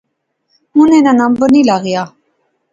[0.77, 2.03] انیں ناں نمبر نی لغا